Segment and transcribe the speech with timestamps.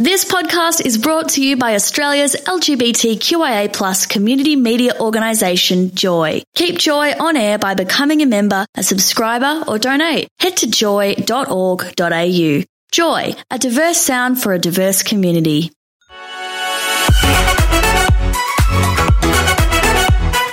[0.00, 6.42] This podcast is brought to you by Australia's LGBTQIA plus community media organisation, Joy.
[6.54, 10.28] Keep Joy on air by becoming a member, a subscriber, or donate.
[10.38, 12.62] Head to joy.org.au.
[12.92, 15.72] Joy, a diverse sound for a diverse community.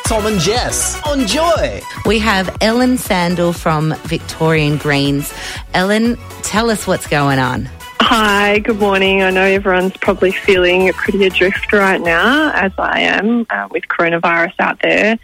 [0.08, 1.82] Tom and Jess on Joy.
[2.08, 5.32] We have Ellen Sandel from Victorian Greens.
[5.76, 7.70] Ellen, tell us what's going on.
[8.02, 9.24] Hi, good morning.
[9.24, 14.54] I know everyone's probably feeling pretty adrift right now, as I am, uh, with coronavirus
[14.60, 15.18] out there.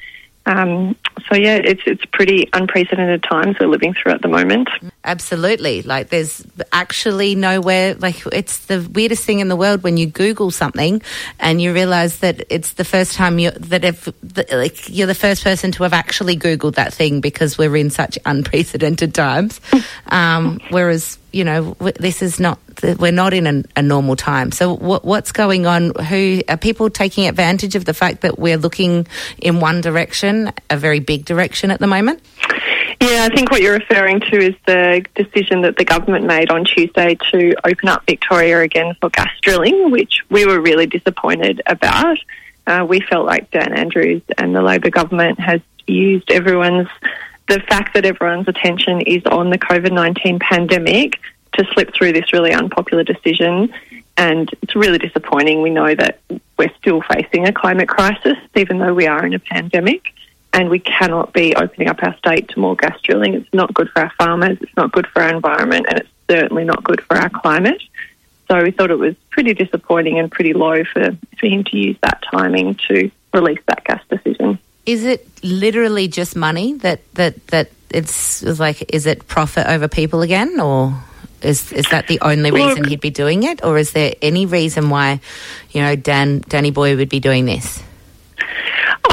[0.46, 0.96] Um,
[1.30, 4.70] so yeah, it's it's pretty unprecedented times we're living through at the moment.
[5.04, 7.96] Absolutely, like there's actually nowhere.
[7.96, 11.02] Like it's the weirdest thing in the world when you Google something
[11.40, 14.08] and you realise that it's the first time you that if
[14.52, 18.20] like you're the first person to have actually Googled that thing because we're in such
[18.26, 19.60] unprecedented times.
[20.08, 24.52] Um, whereas you know this is not we're not in a, a normal time.
[24.52, 25.94] So what, what's going on?
[25.96, 29.08] Who are people taking advantage of the fact that we're looking
[29.42, 32.22] in one direction, a very big direction at the moment?
[33.12, 36.64] Yeah, I think what you're referring to is the decision that the government made on
[36.64, 42.18] Tuesday to open up Victoria again for gas drilling, which we were really disappointed about.
[42.66, 46.88] Uh, we felt like Dan Andrews and the Labor government has used everyone's
[47.50, 51.20] the fact that everyone's attention is on the COVID 19 pandemic
[51.58, 53.74] to slip through this really unpopular decision.
[54.16, 55.62] And it's really disappointing.
[55.62, 56.22] We know that
[56.58, 60.14] we're still facing a climate crisis, even though we are in a pandemic.
[60.54, 63.36] And we cannot be opening up our state to more gas drilling.
[63.36, 66.66] It's not good for our farmers, it's not good for our environment, and it's certainly
[66.66, 67.82] not good for our climate.
[68.50, 71.98] So we thought it was pretty disappointing and pretty low for, for him to use
[72.02, 74.60] that timing to release that gas decision.
[74.86, 80.22] Is it literally just money that, that, that it's like, is it profit over people
[80.22, 81.02] again, or
[81.42, 84.46] is is that the only reason Look, he'd be doing it, or is there any
[84.46, 85.20] reason why,
[85.72, 87.82] you know, Dan Danny Boy would be doing this?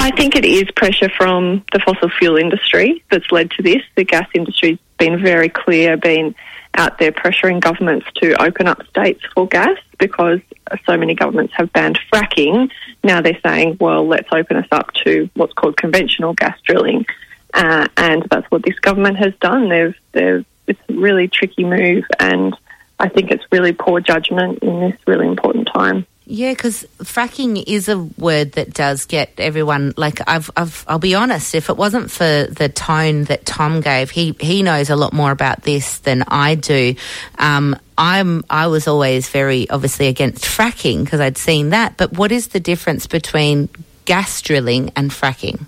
[0.09, 3.83] I think it is pressure from the fossil fuel industry that's led to this.
[3.95, 6.35] The gas industry's been very clear, been
[6.73, 10.41] out there pressuring governments to open up states for gas because
[10.87, 12.71] so many governments have banned fracking.
[13.05, 17.05] Now they're saying, well, let's open us up to what's called conventional gas drilling.
[17.53, 19.69] Uh, and that's what this government has done.
[19.69, 22.57] They've, they've it's a really tricky move, and
[23.01, 26.07] I think it's really poor judgment in this really important time.
[26.31, 31.15] Yeah, because fracking is a word that does get everyone like I've, I've I'll be
[31.15, 31.55] honest.
[31.55, 35.31] If it wasn't for the tone that Tom gave, he he knows a lot more
[35.31, 36.97] about this than I do.
[37.39, 41.97] Um, I'm I was always very obviously against fracking because I'd seen that.
[41.97, 43.71] But what is the difference between
[44.05, 45.65] gas drilling and fracking?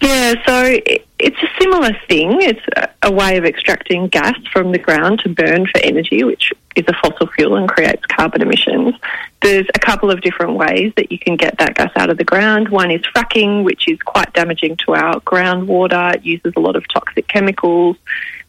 [0.00, 0.78] Yeah, so
[1.22, 2.42] it's a similar thing.
[2.42, 2.66] It's
[3.02, 6.92] a way of extracting gas from the ground to burn for energy, which is a
[6.94, 8.94] fossil fuel and creates carbon emissions.
[9.40, 12.24] There's a couple of different ways that you can get that gas out of the
[12.24, 12.70] ground.
[12.70, 16.16] One is fracking, which is quite damaging to our groundwater.
[16.16, 17.96] It uses a lot of toxic chemicals.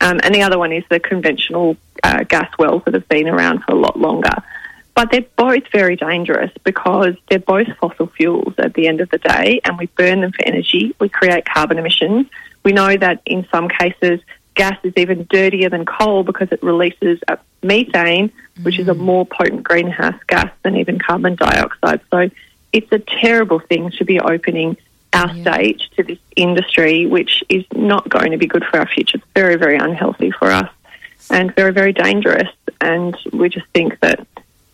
[0.02, 3.64] Um, and the other one is the conventional uh, gas wells that have been around
[3.64, 4.34] for a lot longer.
[4.96, 9.18] But they're both very dangerous because they're both fossil fuels at the end of the
[9.18, 10.96] day, and we burn them for energy.
[11.00, 12.28] We create carbon emissions.
[12.64, 14.20] We know that in some cases,
[14.56, 17.20] gas is even dirtier than coal because it releases
[17.62, 18.32] methane,
[18.62, 18.80] which mm.
[18.80, 19.00] is a mm.
[19.00, 22.02] more potent greenhouse gas than even carbon dioxide.
[22.12, 22.30] So
[22.72, 24.78] it's a terrible thing to be opening
[25.14, 25.42] our yeah.
[25.42, 29.18] state to this industry, which is not going to be good for our future.
[29.18, 30.70] It's very, very unhealthy for us
[31.30, 32.50] and very, very dangerous.
[32.82, 34.28] And we just think that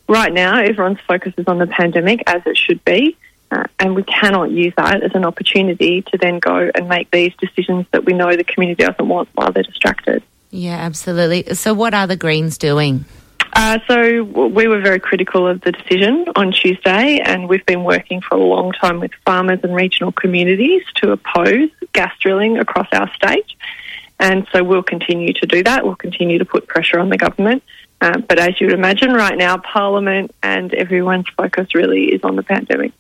[0.07, 3.17] right now, everyone's focus is on the pandemic, as it should be.
[3.51, 7.33] Uh, and we cannot use that as an opportunity to then go and make these
[7.39, 10.23] decisions that we know the community doesn't want while they're distracted.
[10.51, 11.55] Yeah, absolutely.
[11.55, 13.05] So, what are the Greens doing?
[13.53, 18.21] Uh, so, we were very critical of the decision on Tuesday, and we've been working
[18.21, 23.11] for a long time with farmers and regional communities to oppose gas drilling across our
[23.15, 23.45] state.
[24.19, 25.85] And so, we'll continue to do that.
[25.85, 27.63] We'll continue to put pressure on the government.
[28.01, 32.35] Uh, but as you would imagine, right now, Parliament and everyone's focus really is on
[32.35, 32.94] the pandemic.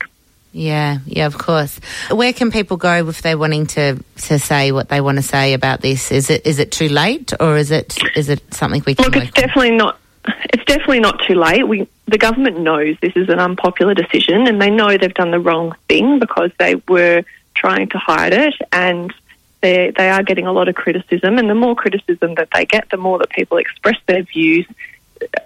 [0.51, 1.79] Yeah, yeah, of course.
[2.09, 5.53] Where can people go if they're wanting to, to say what they want to say
[5.53, 6.11] about this?
[6.11, 9.15] Is it is it too late, or is it is it something we can look?
[9.15, 9.99] It's definitely not.
[10.25, 11.67] It's definitely not too late.
[11.67, 15.39] We the government knows this is an unpopular decision, and they know they've done the
[15.39, 17.23] wrong thing because they were
[17.53, 19.13] trying to hide it, and
[19.61, 21.37] they they are getting a lot of criticism.
[21.37, 24.65] And the more criticism that they get, the more that people express their views,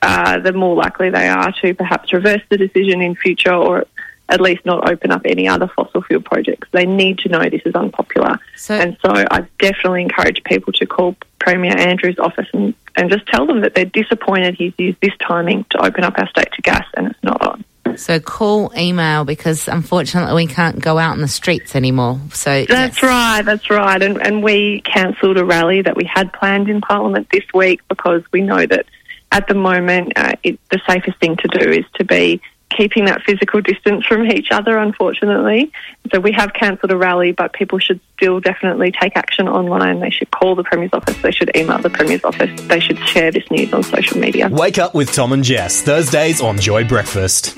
[0.02, 3.86] uh, the more likely they are to perhaps reverse the decision in future or
[4.30, 6.68] at least not open up any other fossil fuel projects.
[6.72, 8.40] They need to know this is unpopular.
[8.56, 13.26] So, and so I definitely encourage people to call Premier Andrews' office and and just
[13.28, 16.62] tell them that they're disappointed he's used this timing to open up our state to
[16.62, 17.66] gas and it's not on.
[17.98, 22.20] So call email because unfortunately we can't go out in the streets anymore.
[22.32, 23.04] So That's yes.
[23.04, 24.02] right, that's right.
[24.02, 28.24] And, and we cancelled a rally that we had planned in Parliament this week because
[28.32, 28.86] we know that
[29.32, 32.42] at the moment uh, it, the safest thing to do is to be
[32.76, 35.72] keeping that physical distance from each other, unfortunately.
[36.12, 40.00] So we have cancelled a rally, but people should still definitely take action online.
[40.00, 43.32] They should call the Premier's office, they should email the Premier's office, they should share
[43.32, 44.50] this news on social media.
[44.50, 47.58] Wake up with Tom and Jess, Thursdays on Joy Breakfast.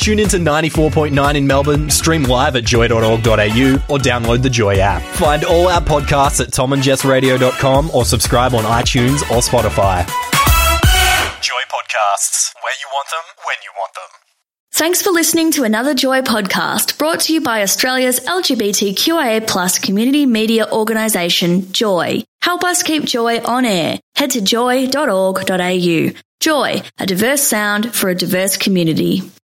[0.00, 5.02] Tune into 94.9 in Melbourne, stream live at joy.org.au or download the Joy app.
[5.16, 10.06] Find all our podcasts at tomandjessradio.com or subscribe on iTunes or Spotify.
[11.42, 11.60] Joy
[11.90, 14.20] Podcasts, where you want them, when you want them.
[14.72, 20.24] Thanks for listening to another Joy podcast brought to you by Australia's LGBTQIA plus community
[20.24, 22.22] media organisation, Joy.
[22.42, 23.98] Help us keep Joy on air.
[24.14, 26.10] Head to joy.org.au.
[26.40, 29.22] Joy, a diverse sound for a diverse community.